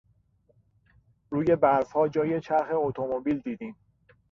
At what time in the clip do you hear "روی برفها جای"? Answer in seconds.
1.29-2.39